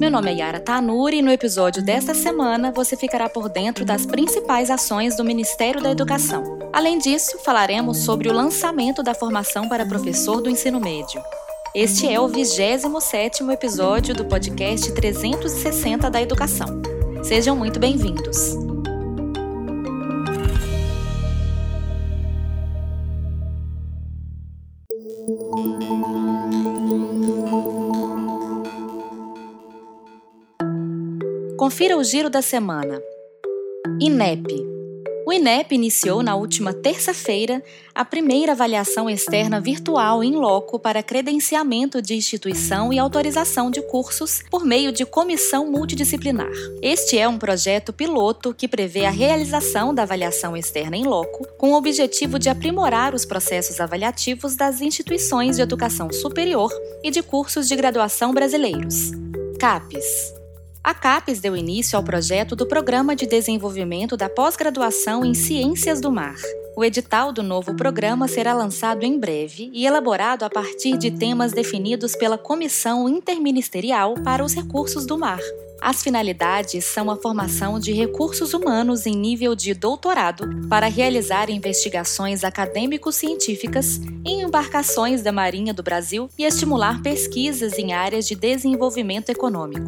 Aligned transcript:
Meu 0.00 0.10
nome 0.10 0.30
é 0.30 0.36
Yara 0.36 0.58
Tanuri 0.58 1.18
e 1.18 1.22
no 1.22 1.30
episódio 1.30 1.82
desta 1.82 2.14
semana 2.14 2.72
você 2.72 2.96
ficará 2.96 3.28
por 3.28 3.50
dentro 3.50 3.84
das 3.84 4.06
principais 4.06 4.70
ações 4.70 5.14
do 5.14 5.22
Ministério 5.22 5.82
da 5.82 5.90
Educação. 5.90 6.58
Além 6.72 6.96
disso, 6.96 7.38
falaremos 7.44 7.98
sobre 7.98 8.26
o 8.30 8.32
lançamento 8.32 9.02
da 9.02 9.12
formação 9.12 9.68
para 9.68 9.84
professor 9.84 10.40
do 10.40 10.48
ensino 10.48 10.80
médio. 10.80 11.22
Este 11.74 12.10
é 12.10 12.18
o 12.18 12.26
27º 12.30 13.52
episódio 13.52 14.14
do 14.14 14.24
podcast 14.24 14.90
360 14.94 16.10
da 16.10 16.22
Educação. 16.22 16.80
Sejam 17.22 17.54
muito 17.54 17.78
bem-vindos. 17.78 18.69
Confira 31.60 31.94
o 31.94 32.02
giro 32.02 32.30
da 32.30 32.40
semana. 32.40 32.98
INEP. 34.00 34.46
O 35.26 35.30
INEP 35.30 35.74
iniciou 35.74 36.22
na 36.22 36.34
última 36.34 36.72
terça-feira 36.72 37.62
a 37.94 38.02
primeira 38.02 38.52
avaliação 38.52 39.10
externa 39.10 39.60
virtual 39.60 40.24
em 40.24 40.32
loco 40.32 40.78
para 40.78 41.02
credenciamento 41.02 42.00
de 42.00 42.14
instituição 42.14 42.90
e 42.90 42.98
autorização 42.98 43.70
de 43.70 43.82
cursos 43.82 44.42
por 44.50 44.64
meio 44.64 44.90
de 44.90 45.04
comissão 45.04 45.70
multidisciplinar. 45.70 46.50
Este 46.80 47.18
é 47.18 47.28
um 47.28 47.36
projeto 47.36 47.92
piloto 47.92 48.54
que 48.54 48.66
prevê 48.66 49.04
a 49.04 49.10
realização 49.10 49.92
da 49.94 50.04
avaliação 50.04 50.56
externa 50.56 50.96
em 50.96 51.04
loco 51.04 51.46
com 51.58 51.72
o 51.72 51.76
objetivo 51.76 52.38
de 52.38 52.48
aprimorar 52.48 53.14
os 53.14 53.26
processos 53.26 53.82
avaliativos 53.82 54.56
das 54.56 54.80
instituições 54.80 55.56
de 55.56 55.62
educação 55.62 56.10
superior 56.10 56.72
e 57.04 57.10
de 57.10 57.22
cursos 57.22 57.68
de 57.68 57.76
graduação 57.76 58.32
brasileiros. 58.32 59.10
CAPES 59.58 60.39
a 60.82 60.94
CAPES 60.94 61.40
deu 61.40 61.54
início 61.54 61.96
ao 61.96 62.02
projeto 62.02 62.56
do 62.56 62.66
Programa 62.66 63.14
de 63.14 63.26
Desenvolvimento 63.26 64.16
da 64.16 64.30
Pós-Graduação 64.30 65.24
em 65.24 65.34
Ciências 65.34 66.00
do 66.00 66.10
Mar. 66.10 66.36
O 66.76 66.84
edital 66.84 67.32
do 67.32 67.42
novo 67.42 67.74
programa 67.74 68.28
será 68.28 68.54
lançado 68.54 69.04
em 69.04 69.18
breve 69.18 69.70
e 69.74 69.86
elaborado 69.86 70.44
a 70.44 70.50
partir 70.50 70.96
de 70.96 71.10
temas 71.10 71.52
definidos 71.52 72.14
pela 72.14 72.38
Comissão 72.38 73.08
Interministerial 73.08 74.14
para 74.22 74.44
os 74.44 74.54
Recursos 74.54 75.04
do 75.04 75.18
Mar. 75.18 75.40
As 75.80 76.02
finalidades 76.02 76.84
são 76.84 77.10
a 77.10 77.16
formação 77.16 77.78
de 77.78 77.92
recursos 77.92 78.52
humanos 78.52 79.06
em 79.06 79.16
nível 79.16 79.54
de 79.54 79.72
doutorado 79.74 80.44
para 80.68 80.86
realizar 80.86 81.50
investigações 81.50 82.44
acadêmico-científicas 82.44 83.98
em 84.24 84.42
embarcações 84.42 85.22
da 85.22 85.32
Marinha 85.32 85.72
do 85.72 85.82
Brasil 85.82 86.28
e 86.38 86.44
estimular 86.44 87.02
pesquisas 87.02 87.78
em 87.78 87.94
áreas 87.94 88.28
de 88.28 88.34
desenvolvimento 88.34 89.30
econômico. 89.30 89.86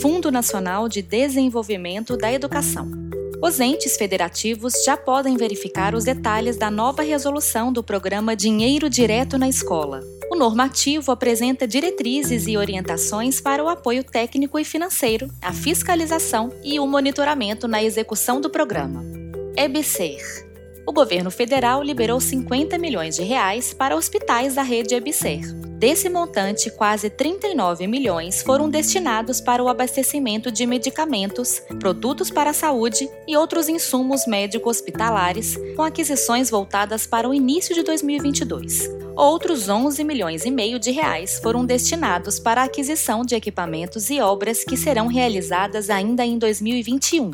Fundo 0.00 0.30
Nacional 0.30 0.88
de 0.88 1.02
Desenvolvimento 1.02 2.16
da 2.16 2.32
Educação. 2.32 3.01
Os 3.42 3.58
entes 3.58 3.96
federativos 3.96 4.84
já 4.84 4.96
podem 4.96 5.36
verificar 5.36 5.96
os 5.96 6.04
detalhes 6.04 6.56
da 6.56 6.70
nova 6.70 7.02
resolução 7.02 7.72
do 7.72 7.82
programa 7.82 8.36
Dinheiro 8.36 8.88
Direto 8.88 9.36
na 9.36 9.48
Escola. 9.48 10.00
O 10.30 10.36
normativo 10.36 11.10
apresenta 11.10 11.66
diretrizes 11.66 12.46
e 12.46 12.56
orientações 12.56 13.40
para 13.40 13.64
o 13.64 13.68
apoio 13.68 14.04
técnico 14.04 14.60
e 14.60 14.64
financeiro, 14.64 15.28
a 15.42 15.52
fiscalização 15.52 16.52
e 16.62 16.78
o 16.78 16.86
monitoramento 16.86 17.66
na 17.66 17.82
execução 17.82 18.40
do 18.40 18.48
programa. 18.48 19.04
EBSER 19.56 20.51
o 20.86 20.92
governo 20.92 21.30
federal 21.30 21.82
liberou 21.82 22.20
50 22.20 22.76
milhões 22.78 23.16
de 23.16 23.22
reais 23.22 23.72
para 23.72 23.96
hospitais 23.96 24.54
da 24.54 24.62
rede 24.62 24.94
EBSER. 24.94 25.54
Desse 25.82 26.08
montante, 26.08 26.70
quase 26.70 27.10
39 27.10 27.88
milhões 27.88 28.40
foram 28.40 28.70
destinados 28.70 29.40
para 29.40 29.62
o 29.62 29.68
abastecimento 29.68 30.50
de 30.52 30.64
medicamentos, 30.64 31.60
produtos 31.80 32.30
para 32.30 32.50
a 32.50 32.54
saúde 32.54 33.08
e 33.26 33.36
outros 33.36 33.68
insumos 33.68 34.24
médico-hospitalares, 34.24 35.58
com 35.74 35.82
aquisições 35.82 36.48
voltadas 36.48 37.04
para 37.04 37.28
o 37.28 37.34
início 37.34 37.74
de 37.74 37.82
2022. 37.82 38.88
Outros 39.16 39.68
11 39.68 40.04
milhões 40.04 40.44
e 40.44 40.52
meio 40.52 40.78
de 40.78 40.92
reais 40.92 41.40
foram 41.40 41.66
destinados 41.66 42.38
para 42.38 42.62
a 42.62 42.64
aquisição 42.64 43.24
de 43.24 43.34
equipamentos 43.34 44.08
e 44.08 44.20
obras 44.20 44.62
que 44.62 44.76
serão 44.76 45.08
realizadas 45.08 45.90
ainda 45.90 46.24
em 46.24 46.38
2021. 46.38 47.32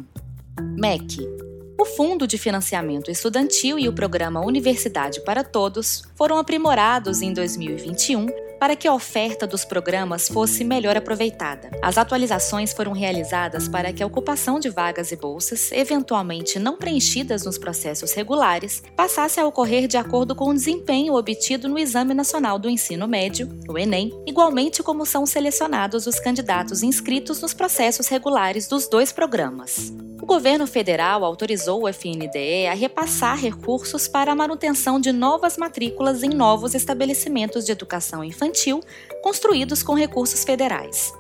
MEC 0.76 1.47
o 1.78 1.84
Fundo 1.84 2.26
de 2.26 2.36
Financiamento 2.36 3.08
Estudantil 3.08 3.78
e 3.78 3.88
o 3.88 3.92
Programa 3.92 4.44
Universidade 4.44 5.20
para 5.20 5.44
Todos 5.44 6.02
foram 6.16 6.36
aprimorados 6.36 7.22
em 7.22 7.32
2021 7.32 8.26
para 8.58 8.74
que 8.74 8.88
a 8.88 8.92
oferta 8.92 9.46
dos 9.46 9.64
programas 9.64 10.26
fosse 10.28 10.64
melhor 10.64 10.96
aproveitada. 10.96 11.70
As 11.80 11.96
atualizações 11.96 12.72
foram 12.72 12.90
realizadas 12.90 13.68
para 13.68 13.92
que 13.92 14.02
a 14.02 14.06
ocupação 14.06 14.58
de 14.58 14.68
vagas 14.68 15.12
e 15.12 15.16
bolsas, 15.16 15.70
eventualmente 15.70 16.58
não 16.58 16.76
preenchidas 16.76 17.44
nos 17.44 17.56
processos 17.56 18.12
regulares, 18.12 18.82
passasse 18.96 19.38
a 19.38 19.46
ocorrer 19.46 19.86
de 19.86 19.96
acordo 19.96 20.34
com 20.34 20.50
o 20.50 20.54
desempenho 20.54 21.14
obtido 21.14 21.68
no 21.68 21.78
Exame 21.78 22.12
Nacional 22.12 22.58
do 22.58 22.68
Ensino 22.68 23.06
Médio, 23.06 23.48
o 23.68 23.78
Enem, 23.78 24.10
igualmente 24.26 24.82
como 24.82 25.06
são 25.06 25.24
selecionados 25.24 26.08
os 26.08 26.18
candidatos 26.18 26.82
inscritos 26.82 27.40
nos 27.40 27.54
processos 27.54 28.08
regulares 28.08 28.66
dos 28.66 28.88
dois 28.88 29.12
programas 29.12 29.92
governo 30.28 30.66
federal 30.66 31.24
autorizou 31.24 31.84
o 31.84 31.88
FNDE 31.88 32.66
a 32.70 32.74
repassar 32.74 33.38
recursos 33.38 34.06
para 34.06 34.30
a 34.30 34.34
manutenção 34.34 35.00
de 35.00 35.10
novas 35.10 35.56
matrículas 35.56 36.22
em 36.22 36.28
novos 36.28 36.74
estabelecimentos 36.74 37.64
de 37.64 37.72
educação 37.72 38.22
infantil 38.22 38.80
construídos 39.22 39.82
com 39.82 39.94
recursos 39.94 40.44
federais. 40.44 41.14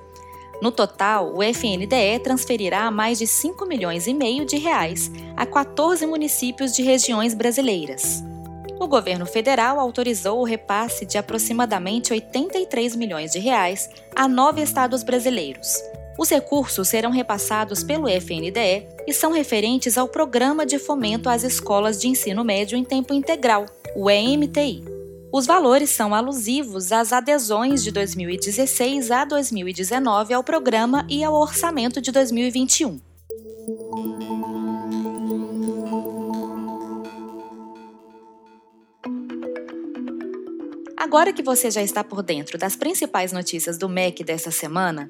No 0.60 0.70
total, 0.70 1.34
o 1.34 1.42
FNDE 1.42 2.18
transferirá 2.22 2.90
mais 2.90 3.18
de 3.18 3.26
5 3.26 3.64
milhões 3.64 4.06
e 4.06 4.12
meio 4.12 4.44
de 4.44 4.58
reais 4.58 5.10
a 5.34 5.46
14 5.46 6.04
municípios 6.04 6.74
de 6.74 6.82
regiões 6.82 7.32
brasileiras. 7.32 8.22
O 8.78 8.86
governo 8.86 9.24
federal 9.24 9.80
autorizou 9.80 10.40
o 10.40 10.44
repasse 10.44 11.06
de 11.06 11.16
aproximadamente 11.16 12.12
83 12.12 12.94
milhões 12.94 13.32
de 13.32 13.38
reais 13.38 13.88
a 14.14 14.28
nove 14.28 14.60
estados 14.60 15.02
brasileiros. 15.02 15.82
Os 16.18 16.28
recursos 16.28 16.88
serão 16.88 17.12
repassados 17.12 17.84
pelo 17.84 18.08
FNDE 18.08 18.88
e 19.06 19.12
são 19.12 19.30
referentes 19.30 19.96
ao 19.96 20.08
Programa 20.08 20.66
de 20.66 20.76
Fomento 20.76 21.28
às 21.28 21.44
Escolas 21.44 22.00
de 22.00 22.08
Ensino 22.08 22.42
Médio 22.42 22.76
em 22.76 22.82
Tempo 22.82 23.14
Integral, 23.14 23.66
o 23.94 24.10
EMTI. 24.10 24.82
Os 25.32 25.46
valores 25.46 25.90
são 25.90 26.12
alusivos 26.12 26.90
às 26.90 27.12
adesões 27.12 27.84
de 27.84 27.92
2016 27.92 29.12
a 29.12 29.24
2019 29.24 30.34
ao 30.34 30.42
programa 30.42 31.06
e 31.08 31.22
ao 31.22 31.34
orçamento 31.34 32.00
de 32.00 32.10
2021. 32.10 33.00
Agora 40.96 41.32
que 41.32 41.42
você 41.44 41.70
já 41.70 41.82
está 41.82 42.02
por 42.02 42.22
dentro 42.22 42.58
das 42.58 42.74
principais 42.74 43.32
notícias 43.32 43.78
do 43.78 43.88
MEC 43.88 44.24
dessa 44.24 44.50
semana, 44.50 45.08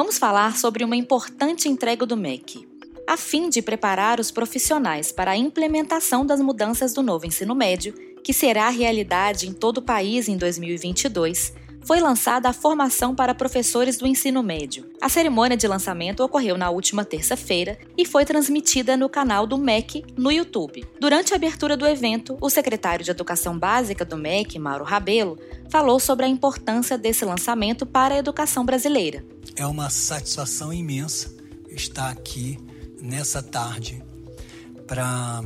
vamos 0.00 0.16
falar 0.16 0.56
sobre 0.56 0.82
uma 0.82 0.96
importante 0.96 1.68
entrega 1.68 2.06
do 2.06 2.16
MEC. 2.16 2.66
A 3.06 3.18
fim 3.18 3.50
de 3.50 3.60
preparar 3.60 4.18
os 4.18 4.30
profissionais 4.30 5.12
para 5.12 5.32
a 5.32 5.36
implementação 5.36 6.24
das 6.24 6.40
mudanças 6.40 6.94
do 6.94 7.02
novo 7.02 7.26
ensino 7.26 7.54
médio, 7.54 7.92
que 8.24 8.32
será 8.32 8.70
realidade 8.70 9.46
em 9.46 9.52
todo 9.52 9.76
o 9.76 9.82
país 9.82 10.26
em 10.26 10.38
2022, 10.38 11.52
foi 11.84 12.00
lançada 12.00 12.48
a 12.48 12.52
formação 12.52 13.14
para 13.14 13.34
professores 13.34 13.96
do 13.96 14.06
ensino 14.06 14.42
médio. 14.42 14.88
A 15.00 15.08
cerimônia 15.08 15.56
de 15.56 15.66
lançamento 15.66 16.22
ocorreu 16.22 16.56
na 16.56 16.70
última 16.70 17.04
terça-feira 17.04 17.78
e 17.96 18.04
foi 18.04 18.24
transmitida 18.24 18.96
no 18.96 19.08
canal 19.08 19.46
do 19.46 19.58
MEC 19.58 20.04
no 20.16 20.30
YouTube. 20.30 20.84
Durante 21.00 21.32
a 21.32 21.36
abertura 21.36 21.76
do 21.76 21.86
evento, 21.86 22.36
o 22.40 22.50
secretário 22.50 23.04
de 23.04 23.10
Educação 23.10 23.58
Básica 23.58 24.04
do 24.04 24.16
MEC, 24.16 24.58
Mauro 24.58 24.84
Rabelo, 24.84 25.38
falou 25.68 25.98
sobre 25.98 26.26
a 26.26 26.28
importância 26.28 26.98
desse 26.98 27.24
lançamento 27.24 27.86
para 27.86 28.14
a 28.14 28.18
educação 28.18 28.64
brasileira. 28.64 29.24
É 29.56 29.66
uma 29.66 29.90
satisfação 29.90 30.72
imensa 30.72 31.34
estar 31.70 32.10
aqui 32.10 32.58
nessa 33.00 33.42
tarde 33.42 34.02
para 34.86 35.42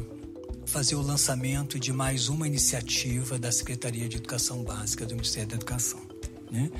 fazer 0.67 0.97
o 0.97 1.03
lançamento 1.03 1.79
de 1.79 1.93
mais 1.93 2.29
uma 2.29 2.47
iniciativa 2.47 3.39
da 3.39 3.53
Secretaria 3.53 4.09
de 4.09 4.17
Educação 4.17 4.65
Básica 4.65 5.07
do 5.07 5.15
Ministério 5.15 5.51
da 5.51 5.57
Educação. 5.57 6.04
Né? 6.55 6.71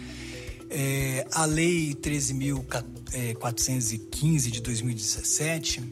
É, 0.71 1.27
a 1.33 1.45
Lei 1.45 1.95
13.415 1.95 4.51
de 4.51 4.63
2017, 4.63 5.83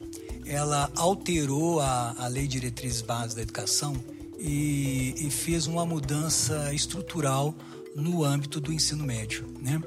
ela 0.47 0.91
alterou 0.95 1.81
a, 1.81 2.15
a 2.17 2.29
Lei 2.29 2.47
Diretrizes 2.47 3.03
Básicas 3.03 3.35
da 3.35 3.43
Educação 3.43 3.97
e, 4.39 5.17
e 5.19 5.29
fez 5.31 5.67
uma 5.67 5.85
mudança 5.85 6.73
estrutural 6.73 7.53
no 7.97 8.23
âmbito 8.25 8.61
do 8.61 8.73
ensino 8.73 9.05
médio. 9.05 9.45
Né? 9.61 9.83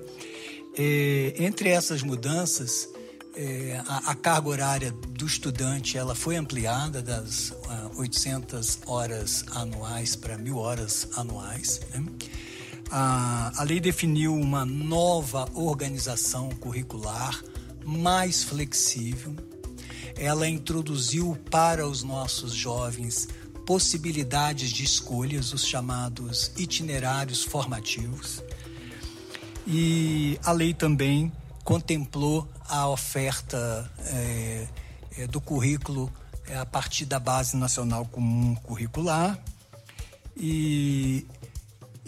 É, 0.78 1.34
entre 1.38 1.70
essas 1.70 2.04
mudanças, 2.04 2.90
é, 3.34 3.82
a, 3.88 4.12
a, 4.12 4.16
carga 4.16 4.50
horária 4.50 4.92
do 4.92 5.26
estudante 5.26 5.98
ela 5.98 6.14
foi 6.16 6.36
ampliada 6.36 7.02
das 7.02 7.52
uh, 7.52 7.98
800 7.98 8.80
horas 8.86 9.46
anuais 9.52 10.14
para 10.16 10.38
mil 10.38 10.58
horas 10.58 11.08
anuais. 11.16 11.80
Né? 11.94 12.06
A, 12.98 13.52
a 13.58 13.64
lei 13.64 13.82
definiu 13.82 14.34
uma 14.34 14.64
nova 14.64 15.50
organização 15.54 16.48
curricular 16.52 17.38
mais 17.86 18.42
flexível. 18.42 19.36
Ela 20.16 20.48
introduziu 20.48 21.38
para 21.52 21.86
os 21.86 22.04
nossos 22.04 22.54
jovens 22.54 23.28
possibilidades 23.66 24.70
de 24.70 24.86
escolhas, 24.86 25.52
os 25.52 25.66
chamados 25.66 26.54
itinerários 26.56 27.44
formativos. 27.44 28.42
E 29.68 30.40
a 30.42 30.54
lei 30.54 30.74
também 30.74 31.30
contemplou 31.66 32.48
a 32.66 32.88
oferta 32.88 33.92
é, 34.06 34.68
é, 35.18 35.28
do 35.28 35.42
currículo 35.42 36.10
é, 36.48 36.56
a 36.56 36.66
partir 36.66 37.04
da 37.04 37.20
Base 37.20 37.58
Nacional 37.58 38.06
Comum 38.06 38.56
Curricular 38.56 39.38
e, 40.38 41.28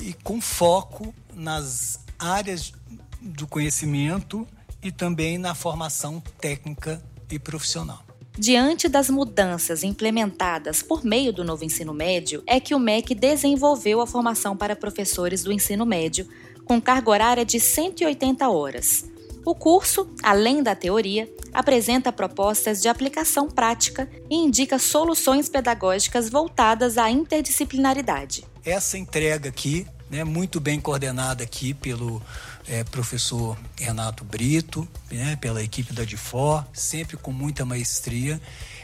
e 0.07 0.13
com 0.13 0.39
foco 0.39 1.13
nas 1.35 1.99
áreas 2.17 2.71
do 3.19 3.45
conhecimento 3.45 4.47
e 4.81 4.89
também 4.89 5.37
na 5.37 5.53
formação 5.53 6.23
técnica 6.39 7.03
e 7.29 7.37
profissional. 7.37 8.01
Diante 8.39 8.87
das 8.87 9.09
mudanças 9.09 9.83
implementadas 9.83 10.81
por 10.81 11.03
meio 11.03 11.33
do 11.33 11.43
novo 11.43 11.65
ensino 11.65 11.93
médio, 11.93 12.41
é 12.47 12.57
que 12.57 12.73
o 12.73 12.79
MEC 12.79 13.13
desenvolveu 13.13 13.99
a 13.99 14.07
formação 14.07 14.55
para 14.55 14.77
professores 14.77 15.43
do 15.43 15.51
ensino 15.51 15.85
médio, 15.85 16.25
com 16.63 16.79
carga 16.79 17.09
horária 17.09 17.43
de 17.43 17.59
180 17.59 18.47
horas. 18.47 19.03
O 19.43 19.53
curso, 19.53 20.09
além 20.23 20.63
da 20.63 20.73
teoria, 20.73 21.29
apresenta 21.53 22.13
propostas 22.13 22.81
de 22.81 22.87
aplicação 22.87 23.49
prática 23.49 24.09
e 24.29 24.35
indica 24.35 24.79
soluções 24.79 25.49
pedagógicas 25.49 26.29
voltadas 26.29 26.97
à 26.97 27.09
interdisciplinaridade. 27.09 28.45
Essa 28.63 28.97
entrega 28.97 29.49
aqui, 29.49 29.87
né, 30.09 30.23
muito 30.23 30.59
bem 30.59 30.79
coordenada 30.79 31.43
aqui 31.43 31.73
pelo 31.73 32.21
é, 32.67 32.83
professor 32.83 33.57
Renato 33.77 34.23
Brito, 34.23 34.87
né, 35.11 35.35
pela 35.35 35.63
equipe 35.63 35.93
da 35.93 36.03
DIFOR, 36.03 36.65
sempre 36.73 37.17
com 37.17 37.31
muita 37.31 37.65
maestria, 37.65 38.41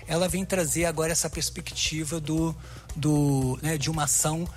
ela 0.07 0.27
vem 0.27 0.45
trazer 0.45 0.85
agora 0.85 1.11
essa 1.11 1.29
perspectiva 1.29 2.19
do, 2.19 2.55
do, 2.95 3.57
né, 3.61 3.77
de 3.77 3.89
uma 3.89 4.03
ação 4.03 4.47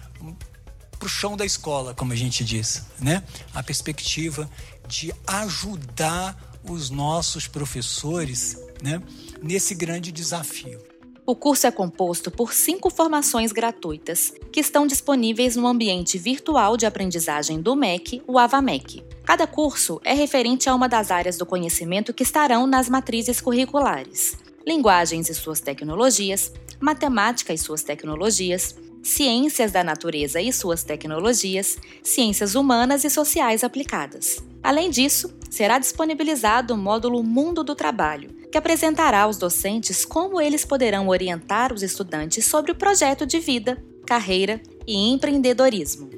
para 0.98 1.06
o 1.06 1.08
chão 1.08 1.36
da 1.36 1.44
escola, 1.44 1.94
como 1.94 2.12
a 2.12 2.16
gente 2.16 2.44
diz, 2.44 2.84
né? 2.98 3.22
A 3.54 3.62
perspectiva 3.62 4.50
de 4.88 5.12
ajudar 5.26 6.36
os 6.64 6.90
nossos 6.90 7.46
professores, 7.46 8.56
né, 8.82 9.00
nesse 9.42 9.74
grande 9.74 10.10
desafio. 10.10 10.80
O 11.28 11.34
curso 11.34 11.66
é 11.66 11.72
composto 11.72 12.30
por 12.30 12.52
cinco 12.52 12.88
formações 12.88 13.50
gratuitas, 13.50 14.32
que 14.52 14.60
estão 14.60 14.86
disponíveis 14.86 15.56
no 15.56 15.66
ambiente 15.66 16.16
virtual 16.16 16.76
de 16.76 16.86
aprendizagem 16.86 17.60
do 17.60 17.74
MEC, 17.74 18.22
o 18.28 18.38
AvaMEC. 18.38 19.02
Cada 19.24 19.44
curso 19.44 20.00
é 20.04 20.14
referente 20.14 20.68
a 20.68 20.74
uma 20.74 20.88
das 20.88 21.10
áreas 21.10 21.36
do 21.36 21.44
conhecimento 21.44 22.14
que 22.14 22.22
estarão 22.22 22.64
nas 22.64 22.88
matrizes 22.88 23.40
curriculares: 23.40 24.36
linguagens 24.64 25.28
e 25.28 25.34
suas 25.34 25.60
tecnologias, 25.60 26.52
matemática 26.78 27.52
e 27.52 27.58
suas 27.58 27.82
tecnologias, 27.82 28.76
ciências 29.02 29.72
da 29.72 29.82
natureza 29.82 30.40
e 30.40 30.52
suas 30.52 30.84
tecnologias, 30.84 31.76
ciências 32.04 32.54
humanas 32.54 33.02
e 33.02 33.10
sociais 33.10 33.64
aplicadas. 33.64 34.44
Além 34.62 34.90
disso, 34.90 35.36
será 35.50 35.80
disponibilizado 35.80 36.72
o 36.74 36.78
módulo 36.78 37.20
Mundo 37.24 37.64
do 37.64 37.74
Trabalho, 37.74 38.30
que 38.56 38.58
apresentará 38.58 39.20
aos 39.20 39.36
docentes 39.36 40.02
como 40.02 40.40
eles 40.40 40.64
poderão 40.64 41.08
orientar 41.08 41.74
os 41.74 41.82
estudantes 41.82 42.46
sobre 42.46 42.72
o 42.72 42.74
projeto 42.74 43.26
de 43.26 43.38
vida, 43.38 43.76
carreira 44.06 44.62
e 44.86 45.12
empreendedorismo. 45.12 46.08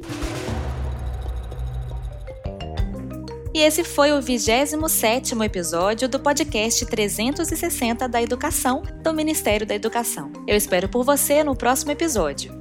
E 3.53 3.59
esse 3.59 3.83
foi 3.83 4.13
o 4.13 4.21
27º 4.21 5.45
episódio 5.45 6.09
do 6.09 6.21
podcast 6.21 6.87
360 6.87 8.09
da 8.09 8.23
Educação 8.23 8.85
do 9.03 9.13
Ministério 9.13 9.67
da 9.67 9.75
Educação. 9.75 10.31
Eu 10.47 10.57
espero 10.57 10.89
por 10.89 11.03
você 11.03 11.43
no 11.43 11.57
próximo 11.57 11.91
episódio. 11.91 12.58